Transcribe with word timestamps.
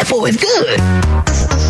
that 0.00 0.06
fool 0.06 0.24
is 0.24 0.36
good. 0.36 0.80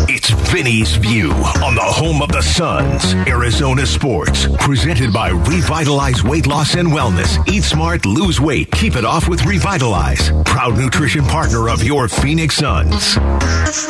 It's 0.09 0.29
Vinnie's 0.51 0.95
View 0.95 1.31
on 1.31 1.75
the 1.75 1.81
home 1.81 2.21
of 2.21 2.31
the 2.31 2.41
Suns, 2.41 3.13
Arizona 3.27 3.85
Sports. 3.85 4.47
Presented 4.59 5.11
by 5.11 5.29
Revitalize 5.29 6.23
Weight 6.23 6.47
Loss 6.47 6.75
and 6.75 6.89
Wellness. 6.89 7.45
Eat 7.49 7.63
smart, 7.63 8.05
lose 8.05 8.39
weight, 8.39 8.71
keep 8.71 8.95
it 8.95 9.03
off 9.03 9.27
with 9.27 9.45
Revitalize. 9.45 10.31
Proud 10.45 10.77
nutrition 10.77 11.25
partner 11.25 11.69
of 11.69 11.83
your 11.83 12.07
Phoenix 12.07 12.55
Suns. 12.55 13.17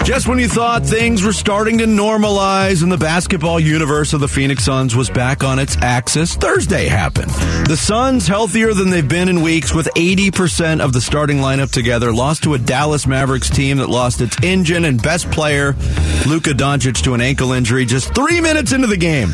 Just 0.03 0.27
when 0.27 0.37
you 0.37 0.47
thought 0.47 0.85
things 0.85 1.23
were 1.23 1.33
starting 1.33 1.79
to 1.79 1.85
normalize 1.85 2.83
and 2.83 2.91
the 2.91 2.97
basketball 2.97 3.59
universe 3.59 4.13
of 4.13 4.19
the 4.19 4.27
Phoenix 4.27 4.63
Suns 4.63 4.95
was 4.95 5.09
back 5.09 5.43
on 5.43 5.57
its 5.57 5.75
axis, 5.77 6.35
Thursday 6.35 6.87
happened. 6.87 7.31
The 7.65 7.75
Suns, 7.75 8.27
healthier 8.27 8.73
than 8.73 8.91
they've 8.91 9.07
been 9.07 9.27
in 9.27 9.41
weeks, 9.41 9.73
with 9.73 9.87
80% 9.95 10.81
of 10.81 10.93
the 10.93 11.01
starting 11.01 11.37
lineup 11.37 11.71
together, 11.71 12.13
lost 12.13 12.43
to 12.43 12.53
a 12.53 12.59
Dallas 12.59 13.07
Mavericks 13.07 13.49
team 13.49 13.77
that 13.77 13.89
lost 13.89 14.21
its 14.21 14.37
engine 14.43 14.85
and 14.85 15.01
best 15.01 15.31
player, 15.31 15.75
Luka 16.27 16.51
Doncic, 16.51 17.01
to 17.03 17.15
an 17.15 17.21
ankle 17.21 17.51
injury 17.51 17.85
just 17.85 18.13
three 18.13 18.39
minutes 18.39 18.73
into 18.73 18.85
the 18.85 18.97
game. 18.97 19.33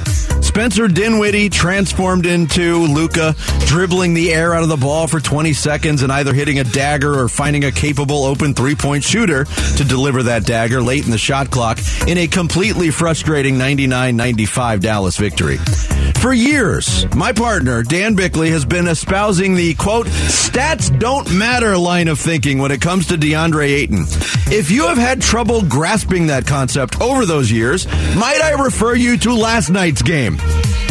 Spencer 0.57 0.87
Dinwiddie 0.87 1.49
transformed 1.49 2.25
into 2.25 2.79
Luka, 2.87 3.35
dribbling 3.67 4.15
the 4.15 4.33
air 4.33 4.55
out 4.55 4.63
of 4.63 4.69
the 4.69 4.75
ball 4.75 5.05
for 5.05 5.19
20 5.19 5.53
seconds 5.53 6.01
and 6.01 6.11
either 6.11 6.33
hitting 6.33 6.57
a 6.57 6.63
dagger 6.63 7.13
or 7.13 7.29
finding 7.29 7.63
a 7.65 7.71
capable 7.71 8.23
open 8.23 8.55
three 8.55 8.73
point 8.73 9.03
shooter 9.03 9.45
to 9.45 9.83
deliver 9.83 10.23
that 10.23 10.47
dagger 10.47 10.81
late 10.81 11.05
in 11.05 11.11
the 11.11 11.17
shot 11.19 11.51
clock 11.51 11.77
in 12.07 12.17
a 12.17 12.25
completely 12.25 12.89
frustrating 12.89 13.59
99 13.59 14.15
95 14.15 14.81
Dallas 14.81 15.15
victory. 15.15 15.57
For 16.15 16.33
years, 16.33 17.05
my 17.15 17.33
partner, 17.33 17.83
Dan 17.83 18.15
Bickley, 18.15 18.49
has 18.49 18.65
been 18.65 18.87
espousing 18.87 19.53
the 19.53 19.75
quote, 19.75 20.07
stats 20.07 20.97
don't 20.97 21.31
matter 21.37 21.77
line 21.77 22.07
of 22.07 22.19
thinking 22.19 22.57
when 22.57 22.71
it 22.71 22.81
comes 22.81 23.05
to 23.07 23.13
DeAndre 23.17 23.67
Ayton. 23.67 24.05
If 24.51 24.71
you 24.71 24.87
have 24.87 24.97
had 24.97 25.21
trouble 25.21 25.61
grasping 25.61 26.27
that 26.27 26.47
concept 26.47 26.99
over 26.99 27.27
those 27.27 27.51
years, 27.51 27.85
might 28.15 28.41
I 28.41 28.53
refer 28.63 28.95
you 28.95 29.17
to 29.17 29.35
last 29.35 29.69
night's 29.69 30.01
game? 30.01 30.37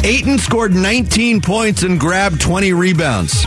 Ayton 0.04 0.38
scored 0.38 0.72
19 0.74 1.40
points 1.40 1.82
and 1.82 1.98
grabbed 1.98 2.40
20 2.40 2.72
rebounds. 2.72 3.44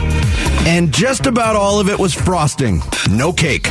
And 0.66 0.92
just 0.92 1.26
about 1.26 1.56
all 1.56 1.80
of 1.80 1.88
it 1.88 1.98
was 1.98 2.12
frosting. 2.14 2.82
No 3.10 3.32
cake. 3.32 3.68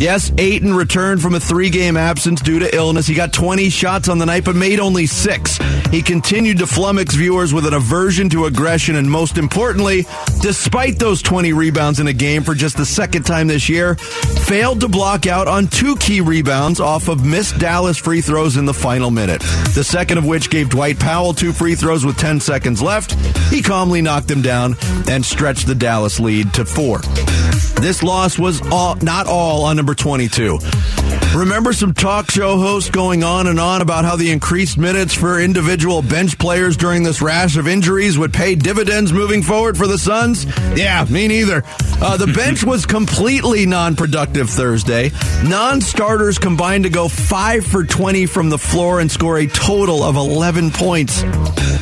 Yes, 0.00 0.30
Ayton 0.38 0.74
returned 0.74 1.20
from 1.20 1.34
a 1.34 1.40
three 1.40 1.70
game 1.70 1.96
absence 1.96 2.40
due 2.40 2.60
to 2.60 2.74
illness. 2.74 3.08
He 3.08 3.14
got 3.14 3.32
20 3.32 3.68
shots 3.68 4.08
on 4.08 4.18
the 4.18 4.26
night, 4.26 4.44
but 4.44 4.54
made 4.54 4.78
only 4.78 5.06
six. 5.06 5.58
He 5.90 6.02
continued 6.02 6.58
to 6.58 6.66
flummox 6.66 7.16
viewers 7.16 7.52
with 7.52 7.66
an 7.66 7.74
aversion 7.74 8.28
to 8.30 8.44
aggression, 8.44 8.94
and 8.94 9.10
most 9.10 9.38
importantly, 9.38 10.06
despite 10.40 11.00
those 11.00 11.20
20 11.20 11.52
rebounds 11.52 11.98
in 11.98 12.06
a 12.06 12.12
game 12.12 12.44
for 12.44 12.54
just 12.54 12.76
the 12.76 12.86
second 12.86 13.24
time 13.24 13.48
this 13.48 13.68
year, 13.68 13.96
failed 13.96 14.80
to 14.82 14.88
block 14.88 15.26
out 15.26 15.48
on 15.48 15.66
two 15.66 15.96
key 15.96 16.20
rebounds 16.20 16.78
off 16.78 17.08
of 17.08 17.26
missed 17.26 17.58
Dallas 17.58 17.98
free 17.98 18.20
throws 18.20 18.56
in 18.56 18.66
the 18.66 18.74
final 18.74 19.10
minute. 19.10 19.40
The 19.74 19.84
second 19.84 20.18
of 20.18 20.24
which 20.24 20.48
gave 20.48 20.68
Dwight 20.68 21.00
Powell 21.00 21.34
two 21.34 21.52
free 21.52 21.74
throws 21.74 22.06
with 22.06 22.16
10 22.18 22.38
seconds 22.38 22.80
left. 22.80 23.14
He 23.50 23.62
calmly 23.62 24.00
knocked 24.00 24.28
them 24.28 24.42
down 24.42 24.76
and 25.08 25.24
stretched 25.24 25.66
the 25.66 25.74
Dallas 25.74 26.20
lead 26.20 26.54
to 26.54 26.64
four. 26.64 27.00
This 27.80 28.02
loss 28.02 28.38
was 28.38 28.60
all, 28.70 28.96
not 28.96 29.26
all 29.26 29.64
on 29.64 29.76
number 29.76 29.94
22. 29.94 30.58
Remember 31.36 31.72
some 31.72 31.92
talk 31.92 32.30
show 32.30 32.58
hosts 32.58 32.90
going 32.90 33.22
on 33.22 33.46
and 33.46 33.60
on 33.60 33.82
about 33.82 34.04
how 34.04 34.16
the 34.16 34.30
increased 34.30 34.78
minutes 34.78 35.14
for 35.14 35.38
individual 35.40 36.00
bench 36.00 36.38
players 36.38 36.76
during 36.76 37.02
this 37.02 37.20
rash 37.20 37.56
of 37.56 37.68
injuries 37.68 38.18
would 38.18 38.32
pay 38.32 38.54
dividends 38.54 39.12
moving 39.12 39.42
forward 39.42 39.76
for 39.76 39.86
the 39.86 39.98
Suns? 39.98 40.46
Yeah, 40.76 41.04
me 41.10 41.28
neither. 41.28 41.62
Uh, 42.00 42.16
the 42.16 42.26
bench 42.28 42.64
was 42.64 42.86
completely 42.86 43.66
non 43.66 43.94
productive 43.94 44.48
Thursday. 44.48 45.10
Non 45.44 45.80
starters 45.80 46.38
combined 46.38 46.84
to 46.84 46.90
go 46.90 47.08
5 47.08 47.66
for 47.66 47.84
20 47.84 48.26
from 48.26 48.48
the 48.48 48.58
floor 48.58 49.00
and 49.00 49.10
score 49.10 49.38
a 49.38 49.46
total 49.46 50.02
of 50.02 50.16
11 50.16 50.70
points. 50.70 51.22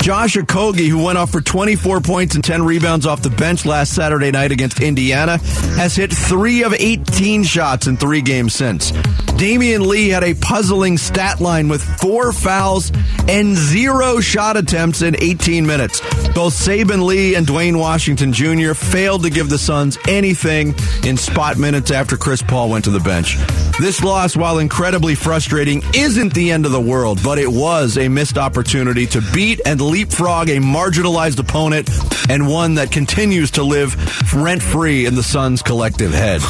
Josh 0.06 0.36
Okogie, 0.36 0.88
who 0.88 1.02
went 1.02 1.18
off 1.18 1.32
for 1.32 1.40
24 1.40 1.98
points 2.00 2.36
and 2.36 2.44
10 2.44 2.62
rebounds 2.62 3.06
off 3.06 3.22
the 3.22 3.30
bench 3.30 3.66
last 3.66 3.92
Saturday 3.92 4.30
night 4.30 4.52
against 4.52 4.80
Indiana, 4.80 5.38
has 5.74 5.96
hit 5.96 6.12
3 6.12 6.62
of 6.62 6.72
18 6.74 7.42
shots 7.42 7.88
in 7.88 7.96
three 7.96 8.20
games 8.20 8.54
since. 8.54 8.92
Damian 9.36 9.86
Lee 9.86 10.08
had 10.08 10.24
a 10.24 10.32
puzzling 10.32 10.96
stat 10.96 11.40
line 11.40 11.68
with 11.68 11.82
four 12.00 12.32
fouls 12.32 12.90
and 13.28 13.54
zero 13.54 14.18
shot 14.20 14.56
attempts 14.56 15.02
in 15.02 15.14
18 15.22 15.66
minutes. 15.66 16.00
Both 16.34 16.54
Saben 16.54 17.04
Lee 17.04 17.34
and 17.34 17.46
Duane 17.46 17.78
Washington 17.78 18.32
Jr. 18.32 18.72
failed 18.72 19.24
to 19.24 19.30
give 19.30 19.50
the 19.50 19.58
Suns 19.58 19.98
anything 20.08 20.74
in 21.04 21.18
spot 21.18 21.58
minutes 21.58 21.90
after 21.90 22.16
Chris 22.16 22.40
Paul 22.40 22.70
went 22.70 22.84
to 22.86 22.90
the 22.90 23.00
bench. 23.00 23.36
This 23.78 24.02
loss, 24.02 24.36
while 24.36 24.58
incredibly 24.58 25.14
frustrating, 25.14 25.82
isn't 25.94 26.32
the 26.32 26.50
end 26.50 26.64
of 26.64 26.72
the 26.72 26.80
world, 26.80 27.20
but 27.22 27.38
it 27.38 27.48
was 27.48 27.98
a 27.98 28.08
missed 28.08 28.38
opportunity 28.38 29.06
to 29.08 29.22
beat 29.34 29.60
and 29.66 29.82
leapfrog 29.82 30.48
a 30.48 30.56
marginalized 30.56 31.38
opponent 31.38 31.90
and 32.30 32.48
one 32.48 32.76
that 32.76 32.90
continues 32.90 33.50
to 33.52 33.62
live 33.62 33.94
rent 34.34 34.62
free 34.62 35.04
in 35.04 35.14
the 35.14 35.22
Suns' 35.22 35.60
collective 35.60 36.12
head. 36.12 36.40